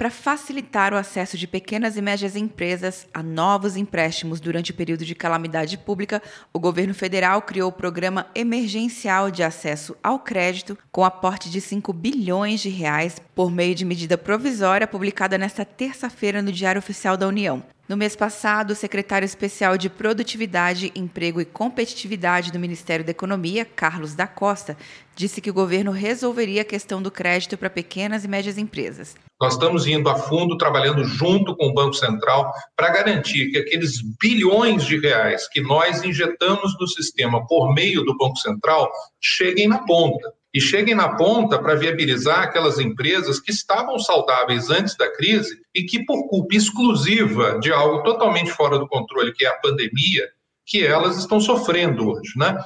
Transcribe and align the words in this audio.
Para 0.00 0.08
facilitar 0.08 0.94
o 0.94 0.96
acesso 0.96 1.36
de 1.36 1.46
pequenas 1.46 1.94
e 1.94 2.00
médias 2.00 2.34
empresas 2.34 3.06
a 3.12 3.22
novos 3.22 3.76
empréstimos 3.76 4.40
durante 4.40 4.70
o 4.70 4.74
período 4.74 5.04
de 5.04 5.14
calamidade 5.14 5.76
pública, 5.76 6.22
o 6.54 6.58
governo 6.58 6.94
federal 6.94 7.42
criou 7.42 7.68
o 7.68 7.72
Programa 7.72 8.26
Emergencial 8.34 9.30
de 9.30 9.42
Acesso 9.42 9.94
ao 10.02 10.18
Crédito, 10.18 10.78
com 10.90 11.04
aporte 11.04 11.50
de 11.50 11.60
5 11.60 11.92
bilhões 11.92 12.60
de 12.60 12.70
reais 12.70 13.20
por 13.34 13.50
meio 13.50 13.74
de 13.74 13.84
medida 13.84 14.16
provisória 14.16 14.86
publicada 14.86 15.36
nesta 15.36 15.66
terça-feira 15.66 16.40
no 16.40 16.50
Diário 16.50 16.78
Oficial 16.78 17.14
da 17.14 17.28
União. 17.28 17.62
No 17.90 17.96
mês 17.96 18.14
passado, 18.14 18.70
o 18.70 18.76
secretário 18.76 19.26
especial 19.26 19.76
de 19.76 19.90
Produtividade, 19.90 20.92
Emprego 20.94 21.40
e 21.40 21.44
Competitividade 21.44 22.52
do 22.52 22.58
Ministério 22.60 23.04
da 23.04 23.10
Economia, 23.10 23.64
Carlos 23.64 24.14
da 24.14 24.28
Costa, 24.28 24.76
disse 25.16 25.40
que 25.40 25.50
o 25.50 25.52
governo 25.52 25.90
resolveria 25.90 26.62
a 26.62 26.64
questão 26.64 27.02
do 27.02 27.10
crédito 27.10 27.58
para 27.58 27.68
pequenas 27.68 28.24
e 28.24 28.28
médias 28.28 28.58
empresas. 28.58 29.16
Nós 29.40 29.54
estamos 29.54 29.88
indo 29.88 30.08
a 30.08 30.14
fundo, 30.14 30.56
trabalhando 30.56 31.02
junto 31.02 31.56
com 31.56 31.66
o 31.66 31.74
Banco 31.74 31.94
Central, 31.94 32.52
para 32.76 32.90
garantir 32.90 33.50
que 33.50 33.58
aqueles 33.58 34.00
bilhões 34.22 34.86
de 34.86 34.96
reais 34.96 35.48
que 35.48 35.60
nós 35.60 36.00
injetamos 36.04 36.76
no 36.78 36.86
sistema 36.86 37.44
por 37.44 37.74
meio 37.74 38.04
do 38.04 38.16
Banco 38.16 38.36
Central 38.36 38.88
cheguem 39.20 39.66
na 39.66 39.78
ponta 39.78 40.32
e 40.52 40.60
cheguem 40.60 40.94
na 40.94 41.16
ponta 41.16 41.58
para 41.58 41.76
viabilizar 41.76 42.42
aquelas 42.42 42.78
empresas 42.78 43.38
que 43.38 43.50
estavam 43.50 43.98
saudáveis 43.98 44.68
antes 44.70 44.96
da 44.96 45.10
crise 45.10 45.60
e 45.74 45.84
que, 45.84 46.04
por 46.04 46.28
culpa 46.28 46.56
exclusiva 46.56 47.58
de 47.60 47.72
algo 47.72 48.02
totalmente 48.02 48.50
fora 48.50 48.78
do 48.78 48.88
controle, 48.88 49.32
que 49.32 49.44
é 49.44 49.48
a 49.48 49.58
pandemia, 49.58 50.28
que 50.66 50.84
elas 50.84 51.16
estão 51.16 51.40
sofrendo 51.40 52.08
hoje, 52.08 52.32
né? 52.36 52.58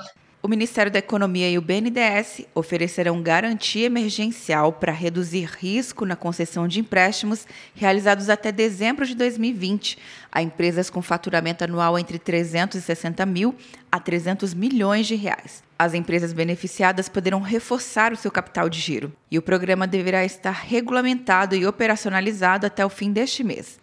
O 0.45 0.49
Ministério 0.49 0.93
da 0.93 0.99
Economia 0.99 1.49
e 1.49 1.57
o 1.57 1.63
BNDES 1.63 2.45
oferecerão 2.55 3.23
garantia 3.23 3.87
emergencial 3.87 4.75
para 4.75 4.93
reduzir 4.93 5.49
risco 5.59 6.05
na 6.05 6.17
concessão 6.17 6.69
de 6.69 6.81
empréstimos 6.81 7.47
realizados 7.75 8.29
até 8.29 8.53
dezembro 8.53 9.07
de 9.07 9.15
2020 9.15 9.97
a 10.31 10.43
empresas 10.43 10.91
com 10.91 11.01
faturamento 11.01 11.65
anual 11.65 11.99
entre 11.99 12.19
360 12.19 13.25
mil 13.25 13.55
a 13.91 13.99
300 13.99 14.53
milhões 14.53 15.07
de 15.07 15.15
reais. 15.15 15.63
As 15.79 15.95
empresas 15.95 16.35
beneficiadas 16.35 17.09
poderão 17.09 17.41
reforçar 17.41 18.13
o 18.13 18.17
seu 18.17 18.31
capital 18.31 18.69
de 18.69 18.79
giro 18.79 19.11
e 19.31 19.39
o 19.39 19.43
programa 19.43 19.87
deverá 19.87 20.27
estar 20.27 20.53
regulamentado 20.53 21.57
e 21.57 21.67
operacionalizado 21.67 22.67
até 22.67 22.85
o 22.85 22.91
fim 22.91 23.11
deste 23.11 23.43
mês. 23.43 23.83